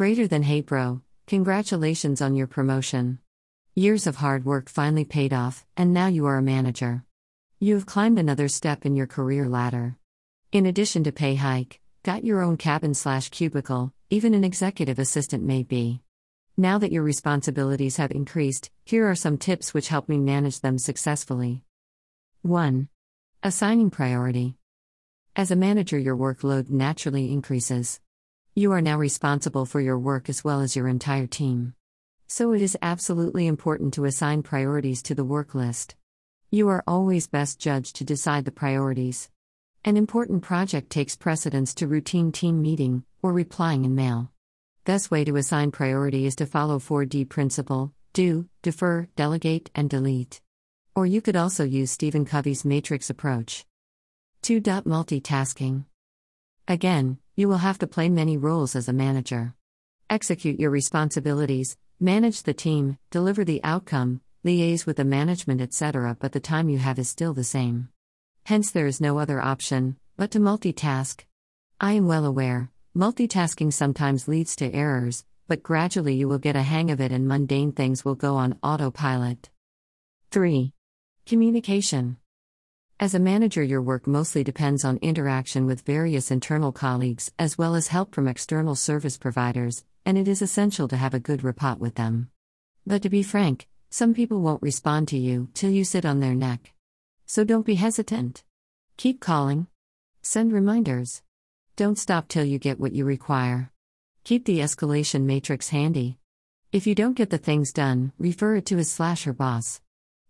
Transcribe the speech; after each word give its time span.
Greater 0.00 0.26
than 0.26 0.44
hey 0.44 0.62
bro, 0.62 1.02
congratulations 1.26 2.22
on 2.22 2.34
your 2.34 2.46
promotion. 2.46 3.18
Years 3.74 4.06
of 4.06 4.16
hard 4.16 4.46
work 4.46 4.70
finally 4.70 5.04
paid 5.04 5.34
off, 5.34 5.66
and 5.76 5.92
now 5.92 6.06
you 6.06 6.24
are 6.24 6.38
a 6.38 6.42
manager. 6.42 7.04
You 7.58 7.74
have 7.74 7.84
climbed 7.84 8.18
another 8.18 8.48
step 8.48 8.86
in 8.86 8.96
your 8.96 9.06
career 9.06 9.46
ladder. 9.46 9.98
In 10.52 10.64
addition 10.64 11.04
to 11.04 11.12
pay 11.12 11.34
hike, 11.34 11.80
got 12.02 12.24
your 12.24 12.40
own 12.40 12.56
cabin 12.56 12.94
slash 12.94 13.28
cubicle, 13.28 13.92
even 14.08 14.32
an 14.32 14.42
executive 14.42 14.98
assistant 14.98 15.44
may 15.44 15.64
be. 15.64 16.00
Now 16.56 16.78
that 16.78 16.92
your 16.92 17.02
responsibilities 17.02 17.98
have 17.98 18.10
increased, 18.10 18.70
here 18.86 19.06
are 19.06 19.14
some 19.14 19.36
tips 19.36 19.74
which 19.74 19.88
help 19.88 20.08
me 20.08 20.16
manage 20.16 20.60
them 20.60 20.78
successfully. 20.78 21.62
1. 22.40 22.88
Assigning 23.42 23.90
priority. 23.90 24.56
As 25.36 25.50
a 25.50 25.56
manager, 25.56 25.98
your 25.98 26.16
workload 26.16 26.70
naturally 26.70 27.30
increases. 27.30 28.00
You 28.56 28.72
are 28.72 28.82
now 28.82 28.98
responsible 28.98 29.64
for 29.64 29.80
your 29.80 29.96
work 29.96 30.28
as 30.28 30.42
well 30.42 30.60
as 30.60 30.74
your 30.74 30.88
entire 30.88 31.28
team. 31.28 31.74
So 32.26 32.52
it 32.52 32.60
is 32.60 32.76
absolutely 32.82 33.46
important 33.46 33.94
to 33.94 34.06
assign 34.06 34.42
priorities 34.42 35.02
to 35.04 35.14
the 35.14 35.24
work 35.24 35.54
list. 35.54 35.94
You 36.50 36.68
are 36.68 36.82
always 36.84 37.28
best 37.28 37.60
judged 37.60 37.94
to 37.96 38.04
decide 38.04 38.44
the 38.44 38.50
priorities. 38.50 39.30
An 39.84 39.96
important 39.96 40.42
project 40.42 40.90
takes 40.90 41.16
precedence 41.16 41.74
to 41.74 41.86
routine 41.86 42.32
team 42.32 42.60
meeting 42.60 43.04
or 43.22 43.32
replying 43.32 43.84
in 43.84 43.94
mail. 43.94 44.32
Best 44.84 45.12
way 45.12 45.24
to 45.24 45.36
assign 45.36 45.70
priority 45.70 46.26
is 46.26 46.34
to 46.36 46.46
follow 46.46 46.80
4D 46.80 47.28
principle 47.28 47.92
do, 48.12 48.48
defer, 48.62 49.06
delegate, 49.14 49.70
and 49.76 49.88
delete. 49.88 50.40
Or 50.96 51.06
you 51.06 51.22
could 51.22 51.36
also 51.36 51.62
use 51.62 51.92
Stephen 51.92 52.24
Covey's 52.24 52.64
matrix 52.64 53.10
approach. 53.10 53.64
2. 54.42 54.60
Multitasking. 54.60 55.84
Again, 56.66 57.18
you 57.40 57.48
will 57.48 57.56
have 57.56 57.78
to 57.78 57.86
play 57.86 58.10
many 58.10 58.36
roles 58.36 58.76
as 58.76 58.86
a 58.86 58.92
manager. 58.92 59.54
Execute 60.10 60.60
your 60.60 60.68
responsibilities, 60.70 61.74
manage 61.98 62.42
the 62.42 62.52
team, 62.52 62.98
deliver 63.10 63.46
the 63.46 63.64
outcome, 63.64 64.20
liaise 64.44 64.84
with 64.84 64.98
the 64.98 65.04
management, 65.06 65.58
etc., 65.62 66.14
but 66.20 66.32
the 66.32 66.38
time 66.38 66.68
you 66.68 66.76
have 66.76 66.98
is 66.98 67.08
still 67.08 67.32
the 67.32 67.42
same. 67.42 67.88
Hence, 68.44 68.70
there 68.70 68.86
is 68.86 69.00
no 69.00 69.18
other 69.18 69.40
option 69.40 69.96
but 70.18 70.30
to 70.32 70.38
multitask. 70.38 71.24
I 71.80 71.92
am 71.92 72.06
well 72.06 72.26
aware, 72.26 72.70
multitasking 72.94 73.72
sometimes 73.72 74.28
leads 74.28 74.54
to 74.56 74.74
errors, 74.74 75.24
but 75.48 75.62
gradually 75.62 76.16
you 76.16 76.28
will 76.28 76.38
get 76.38 76.56
a 76.56 76.62
hang 76.62 76.90
of 76.90 77.00
it 77.00 77.10
and 77.10 77.26
mundane 77.26 77.72
things 77.72 78.04
will 78.04 78.16
go 78.16 78.36
on 78.36 78.58
autopilot. 78.62 79.48
3. 80.30 80.74
Communication. 81.24 82.18
As 83.00 83.14
a 83.14 83.18
manager, 83.18 83.62
your 83.62 83.80
work 83.80 84.06
mostly 84.06 84.44
depends 84.44 84.84
on 84.84 84.98
interaction 84.98 85.64
with 85.64 85.86
various 85.86 86.30
internal 86.30 86.70
colleagues 86.70 87.32
as 87.38 87.56
well 87.56 87.74
as 87.74 87.88
help 87.88 88.14
from 88.14 88.28
external 88.28 88.74
service 88.74 89.16
providers, 89.16 89.84
and 90.04 90.18
it 90.18 90.28
is 90.28 90.42
essential 90.42 90.86
to 90.86 90.98
have 90.98 91.14
a 91.14 91.18
good 91.18 91.42
rapport 91.42 91.76
with 91.76 91.94
them. 91.94 92.28
But 92.86 93.00
to 93.00 93.08
be 93.08 93.22
frank, 93.22 93.68
some 93.88 94.12
people 94.12 94.42
won't 94.42 94.60
respond 94.60 95.08
to 95.08 95.16
you 95.16 95.48
till 95.54 95.70
you 95.70 95.82
sit 95.82 96.04
on 96.04 96.20
their 96.20 96.34
neck. 96.34 96.74
So 97.24 97.42
don't 97.42 97.64
be 97.64 97.76
hesitant. 97.76 98.44
Keep 98.98 99.18
calling. 99.18 99.66
Send 100.20 100.52
reminders. 100.52 101.22
Don't 101.76 101.98
stop 101.98 102.28
till 102.28 102.44
you 102.44 102.58
get 102.58 102.78
what 102.78 102.92
you 102.92 103.06
require. 103.06 103.72
Keep 104.24 104.44
the 104.44 104.58
escalation 104.58 105.22
matrix 105.22 105.70
handy. 105.70 106.18
If 106.70 106.86
you 106.86 106.94
don't 106.94 107.16
get 107.16 107.30
the 107.30 107.38
things 107.38 107.72
done, 107.72 108.12
refer 108.18 108.56
it 108.56 108.66
to 108.66 108.76
his 108.76 108.92
slash 108.92 109.24
her 109.24 109.32
boss. 109.32 109.80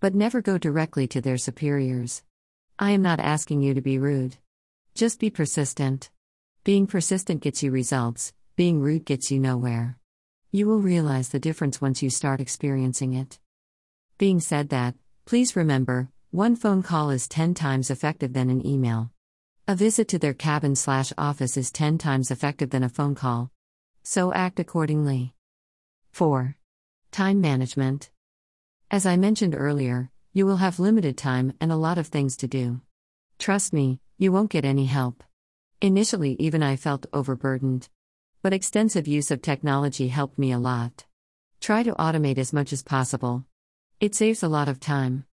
But 0.00 0.16
never 0.16 0.42
go 0.42 0.58
directly 0.58 1.06
to 1.06 1.20
their 1.20 1.38
superiors. 1.38 2.24
I 2.78 2.90
am 2.90 3.00
not 3.00 3.20
asking 3.20 3.62
you 3.62 3.72
to 3.72 3.80
be 3.80 3.98
rude. 3.98 4.36
Just 4.94 5.18
be 5.18 5.30
persistent. 5.30 6.10
Being 6.62 6.86
persistent 6.86 7.40
gets 7.40 7.62
you 7.62 7.70
results, 7.70 8.34
being 8.54 8.82
rude 8.82 9.06
gets 9.06 9.30
you 9.30 9.40
nowhere. 9.40 9.96
You 10.52 10.66
will 10.66 10.80
realize 10.80 11.30
the 11.30 11.40
difference 11.40 11.80
once 11.80 12.02
you 12.02 12.10
start 12.10 12.38
experiencing 12.38 13.14
it. 13.14 13.38
Being 14.18 14.40
said 14.40 14.68
that, 14.68 14.94
please 15.24 15.56
remember 15.56 16.10
one 16.30 16.54
phone 16.54 16.82
call 16.82 17.08
is 17.08 17.28
10 17.28 17.54
times 17.54 17.88
effective 17.88 18.34
than 18.34 18.50
an 18.50 18.66
email. 18.66 19.10
A 19.66 19.74
visit 19.74 20.06
to 20.08 20.18
their 20.18 20.34
cabin 20.34 20.76
slash 20.76 21.14
office 21.16 21.56
is 21.56 21.72
10 21.72 21.96
times 21.96 22.30
effective 22.30 22.68
than 22.68 22.82
a 22.82 22.90
phone 22.90 23.14
call. 23.14 23.50
So 24.02 24.34
act 24.34 24.60
accordingly. 24.60 25.34
4. 26.12 26.56
Time 27.10 27.40
management. 27.40 28.10
As 28.90 29.06
I 29.06 29.16
mentioned 29.16 29.54
earlier, 29.56 30.10
you 30.36 30.44
will 30.44 30.58
have 30.58 30.78
limited 30.78 31.16
time 31.16 31.50
and 31.62 31.72
a 31.72 31.76
lot 31.76 31.96
of 31.96 32.08
things 32.08 32.36
to 32.36 32.46
do. 32.46 32.78
Trust 33.38 33.72
me, 33.72 34.00
you 34.18 34.30
won't 34.30 34.50
get 34.50 34.66
any 34.66 34.84
help. 34.84 35.24
Initially, 35.80 36.36
even 36.38 36.62
I 36.62 36.76
felt 36.76 37.06
overburdened. 37.10 37.88
But 38.42 38.52
extensive 38.52 39.08
use 39.08 39.30
of 39.30 39.40
technology 39.40 40.08
helped 40.08 40.38
me 40.38 40.52
a 40.52 40.58
lot. 40.58 41.06
Try 41.58 41.82
to 41.84 41.94
automate 41.94 42.36
as 42.36 42.52
much 42.52 42.74
as 42.74 42.82
possible. 42.82 43.46
It 43.98 44.14
saves 44.14 44.42
a 44.42 44.48
lot 44.48 44.68
of 44.68 44.78
time. 44.78 45.24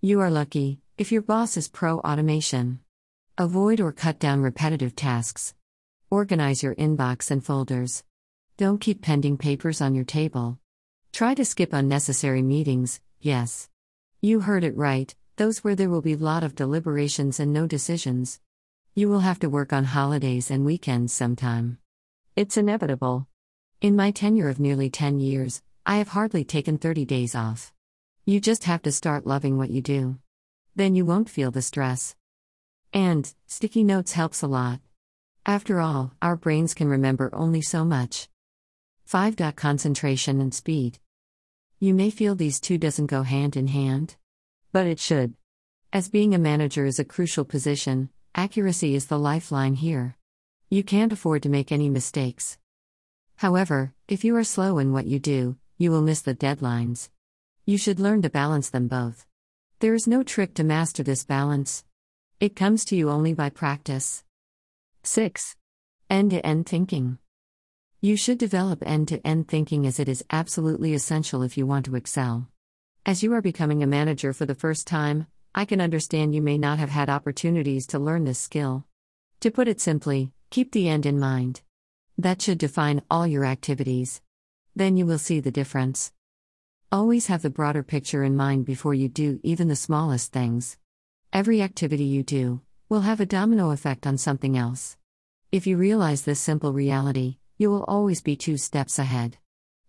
You 0.00 0.18
are 0.18 0.28
lucky 0.28 0.80
if 0.96 1.12
your 1.12 1.22
boss 1.22 1.56
is 1.56 1.68
pro 1.68 2.00
automation. 2.00 2.80
Avoid 3.38 3.80
or 3.80 3.92
cut 3.92 4.18
down 4.18 4.40
repetitive 4.40 4.96
tasks. 4.96 5.54
Organize 6.10 6.64
your 6.64 6.74
inbox 6.74 7.30
and 7.30 7.46
folders. 7.46 8.02
Don't 8.56 8.80
keep 8.80 9.02
pending 9.02 9.36
papers 9.38 9.80
on 9.80 9.94
your 9.94 10.04
table. 10.04 10.58
Try 11.12 11.34
to 11.34 11.44
skip 11.44 11.72
unnecessary 11.72 12.42
meetings, 12.42 13.00
yes. 13.20 13.68
You 14.20 14.40
heard 14.40 14.64
it 14.64 14.76
right, 14.76 15.14
those 15.36 15.62
where 15.62 15.76
there 15.76 15.88
will 15.88 16.02
be 16.02 16.14
a 16.14 16.16
lot 16.16 16.42
of 16.42 16.56
deliberations 16.56 17.38
and 17.38 17.52
no 17.52 17.68
decisions. 17.68 18.40
You 18.92 19.08
will 19.08 19.20
have 19.20 19.38
to 19.40 19.48
work 19.48 19.72
on 19.72 19.84
holidays 19.84 20.50
and 20.50 20.64
weekends 20.64 21.12
sometime. 21.12 21.78
It's 22.34 22.56
inevitable. 22.56 23.28
In 23.80 23.94
my 23.94 24.10
tenure 24.10 24.48
of 24.48 24.58
nearly 24.58 24.90
10 24.90 25.20
years, 25.20 25.62
I 25.86 25.98
have 25.98 26.08
hardly 26.08 26.42
taken 26.42 26.78
30 26.78 27.04
days 27.04 27.36
off. 27.36 27.72
You 28.24 28.40
just 28.40 28.64
have 28.64 28.82
to 28.82 28.90
start 28.90 29.24
loving 29.24 29.56
what 29.56 29.70
you 29.70 29.80
do. 29.80 30.18
Then 30.74 30.96
you 30.96 31.04
won't 31.06 31.30
feel 31.30 31.52
the 31.52 31.62
stress. 31.62 32.16
And, 32.92 33.32
sticky 33.46 33.84
notes 33.84 34.14
helps 34.14 34.42
a 34.42 34.48
lot. 34.48 34.80
After 35.46 35.78
all, 35.78 36.12
our 36.20 36.34
brains 36.34 36.74
can 36.74 36.88
remember 36.88 37.30
only 37.32 37.62
so 37.62 37.84
much. 37.84 38.28
5. 39.04 39.36
Concentration 39.54 40.40
and 40.40 40.52
speed. 40.52 40.98
You 41.80 41.94
may 41.94 42.10
feel 42.10 42.34
these 42.34 42.58
two 42.58 42.76
doesn't 42.76 43.06
go 43.06 43.22
hand 43.22 43.56
in 43.56 43.68
hand. 43.68 44.16
But 44.72 44.88
it 44.88 44.98
should. 44.98 45.34
As 45.92 46.08
being 46.08 46.34
a 46.34 46.38
manager 46.38 46.84
is 46.86 46.98
a 46.98 47.04
crucial 47.04 47.44
position, 47.44 48.10
accuracy 48.34 48.96
is 48.96 49.06
the 49.06 49.18
lifeline 49.18 49.74
here. 49.74 50.16
You 50.68 50.82
can't 50.82 51.12
afford 51.12 51.44
to 51.44 51.48
make 51.48 51.70
any 51.70 51.88
mistakes. 51.88 52.58
However, 53.36 53.94
if 54.08 54.24
you 54.24 54.34
are 54.34 54.42
slow 54.42 54.78
in 54.78 54.92
what 54.92 55.06
you 55.06 55.20
do, 55.20 55.56
you 55.76 55.92
will 55.92 56.02
miss 56.02 56.20
the 56.20 56.34
deadlines. 56.34 57.10
You 57.64 57.78
should 57.78 58.00
learn 58.00 58.22
to 58.22 58.30
balance 58.30 58.70
them 58.70 58.88
both. 58.88 59.24
There 59.78 59.94
is 59.94 60.08
no 60.08 60.24
trick 60.24 60.54
to 60.54 60.64
master 60.64 61.04
this 61.04 61.22
balance. 61.22 61.84
It 62.40 62.56
comes 62.56 62.84
to 62.86 62.96
you 62.96 63.08
only 63.08 63.34
by 63.34 63.50
practice. 63.50 64.24
6. 65.04 65.54
End 66.10 66.32
to 66.32 66.44
end 66.44 66.66
thinking. 66.66 67.18
You 68.00 68.16
should 68.16 68.38
develop 68.38 68.80
end 68.86 69.08
to 69.08 69.26
end 69.26 69.48
thinking 69.48 69.84
as 69.84 69.98
it 69.98 70.08
is 70.08 70.24
absolutely 70.30 70.94
essential 70.94 71.42
if 71.42 71.58
you 71.58 71.66
want 71.66 71.84
to 71.86 71.96
excel. 71.96 72.46
As 73.04 73.24
you 73.24 73.32
are 73.32 73.42
becoming 73.42 73.82
a 73.82 73.88
manager 73.88 74.32
for 74.32 74.46
the 74.46 74.54
first 74.54 74.86
time, 74.86 75.26
I 75.52 75.64
can 75.64 75.80
understand 75.80 76.32
you 76.32 76.40
may 76.40 76.58
not 76.58 76.78
have 76.78 76.90
had 76.90 77.10
opportunities 77.10 77.88
to 77.88 77.98
learn 77.98 78.22
this 78.22 78.38
skill. 78.38 78.84
To 79.40 79.50
put 79.50 79.66
it 79.66 79.80
simply, 79.80 80.30
keep 80.48 80.70
the 80.70 80.88
end 80.88 81.06
in 81.06 81.18
mind. 81.18 81.62
That 82.16 82.40
should 82.40 82.58
define 82.58 83.02
all 83.10 83.26
your 83.26 83.44
activities. 83.44 84.22
Then 84.76 84.96
you 84.96 85.04
will 85.04 85.18
see 85.18 85.40
the 85.40 85.50
difference. 85.50 86.12
Always 86.92 87.26
have 87.26 87.42
the 87.42 87.50
broader 87.50 87.82
picture 87.82 88.22
in 88.22 88.36
mind 88.36 88.64
before 88.64 88.94
you 88.94 89.08
do 89.08 89.40
even 89.42 89.66
the 89.66 89.74
smallest 89.74 90.32
things. 90.32 90.76
Every 91.32 91.60
activity 91.60 92.04
you 92.04 92.22
do 92.22 92.60
will 92.88 93.00
have 93.00 93.18
a 93.18 93.26
domino 93.26 93.72
effect 93.72 94.06
on 94.06 94.18
something 94.18 94.56
else. 94.56 94.96
If 95.50 95.66
you 95.66 95.76
realize 95.76 96.22
this 96.22 96.38
simple 96.38 96.72
reality, 96.72 97.38
you 97.58 97.70
will 97.70 97.84
always 97.84 98.22
be 98.22 98.36
two 98.36 98.56
steps 98.56 98.98
ahead. 98.98 99.36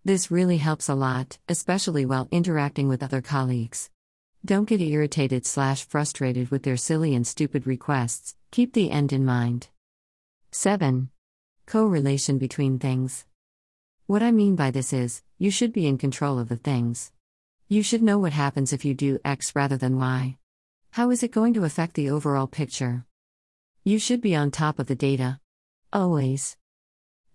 This 0.04 0.32
really 0.32 0.58
helps 0.58 0.90
a 0.90 0.96
lot, 0.96 1.38
especially 1.48 2.06
while 2.06 2.28
interacting 2.32 2.88
with 2.88 3.04
other 3.04 3.22
colleagues. 3.22 3.92
Don't 4.44 4.68
get 4.68 4.82
irritated 4.82 5.46
slash 5.46 5.86
frustrated 5.86 6.50
with 6.50 6.64
their 6.64 6.78
silly 6.78 7.14
and 7.14 7.28
stupid 7.28 7.68
requests, 7.68 8.36
keep 8.50 8.74
the 8.74 8.90
end 8.90 9.14
in 9.14 9.24
mind. 9.24 9.68
7. 10.50 11.10
Correlation 11.68 12.40
between 12.40 12.80
things. 12.80 13.26
What 14.08 14.24
I 14.24 14.32
mean 14.32 14.56
by 14.56 14.72
this 14.72 14.92
is, 14.92 15.22
you 15.38 15.52
should 15.52 15.72
be 15.72 15.86
in 15.86 16.00
control 16.00 16.40
of 16.40 16.50
the 16.50 16.58
things. 16.58 17.12
You 17.68 17.84
should 17.84 18.02
know 18.02 18.18
what 18.18 18.34
happens 18.34 18.74
if 18.74 18.84
you 18.84 18.96
do 18.96 19.20
X 19.24 19.56
rather 19.56 19.78
than 19.78 20.00
Y. 20.00 20.38
How 20.92 21.12
is 21.12 21.22
it 21.22 21.32
going 21.32 21.54
to 21.54 21.66
affect 21.66 21.94
the 21.94 22.10
overall 22.10 22.48
picture? 22.48 23.06
You 23.84 24.00
should 24.00 24.22
be 24.22 24.36
on 24.36 24.50
top 24.50 24.80
of 24.80 24.88
the 24.88 24.96
data. 24.96 25.40
Always. 25.94 26.58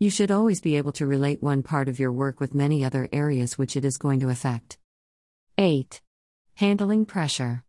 You 0.04 0.10
should 0.10 0.30
always 0.30 0.60
be 0.60 0.76
able 0.76 0.92
to 0.92 1.06
relate 1.06 1.42
one 1.42 1.62
part 1.62 1.88
of 1.88 1.98
your 1.98 2.12
work 2.12 2.38
with 2.38 2.54
many 2.54 2.84
other 2.84 3.08
areas 3.10 3.56
which 3.56 3.74
it 3.74 3.86
is 3.86 3.96
going 3.96 4.20
to 4.20 4.28
affect. 4.28 4.76
8. 5.56 6.02
Handling 6.56 7.06
pressure. 7.06 7.64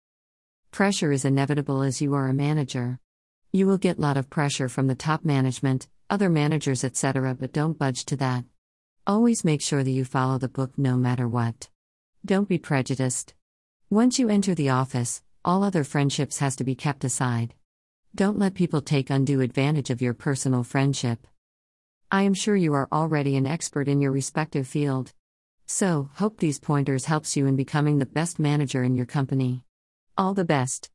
Pressure 0.70 1.14
is 1.14 1.24
inevitable 1.24 1.82
as 1.82 2.02
you 2.02 2.14
are 2.14 2.28
a 2.28 2.34
manager. 2.34 3.00
You 3.54 3.68
will 3.68 3.78
get 3.78 4.02
lot 4.02 4.18
of 4.18 4.30
pressure 4.30 4.68
from 4.68 4.88
the 4.88 4.96
top 4.96 5.24
management, 5.24 5.88
other 6.10 6.30
managers, 6.30 6.84
etc., 6.84 7.36
but 7.36 7.54
don't 7.54 7.80
budge 7.80 8.04
to 8.04 8.18
that. 8.18 8.44
Always 9.08 9.46
make 9.46 9.62
sure 9.62 9.82
that 9.82 9.92
you 9.92 10.04
follow 10.04 10.38
the 10.38 10.50
book 10.50 10.78
no 10.78 10.98
matter 10.98 11.30
what. 11.30 11.70
Don't 12.26 12.50
be 12.50 12.58
prejudiced. 12.58 13.34
Once 13.90 14.20
you 14.20 14.28
enter 14.28 14.54
the 14.54 14.72
office, 14.72 15.24
all 15.46 15.64
other 15.64 15.86
friendships 15.86 16.40
has 16.40 16.58
to 16.58 16.66
be 16.66 16.76
kept 16.76 17.06
aside. 17.06 17.54
Don't 18.14 18.38
let 18.38 18.56
people 18.56 18.82
take 18.82 19.10
undue 19.10 19.40
advantage 19.40 19.90
of 19.90 20.02
your 20.02 20.14
personal 20.14 20.66
friendship. 20.66 21.26
I 22.12 22.22
am 22.22 22.34
sure 22.34 22.56
you 22.56 22.74
are 22.74 22.88
already 22.92 23.36
an 23.36 23.48
expert 23.48 23.88
in 23.88 24.00
your 24.00 24.12
respective 24.12 24.68
field. 24.68 25.12
So, 25.66 26.10
hope 26.16 26.38
these 26.38 26.60
pointers 26.60 27.06
helps 27.06 27.36
you 27.36 27.48
in 27.48 27.56
becoming 27.56 27.98
the 27.98 28.06
best 28.06 28.38
manager 28.38 28.84
in 28.84 28.96
your 28.96 29.07
company. 29.07 29.63
All 30.16 30.36
the 30.36 30.46
best. 30.46 30.90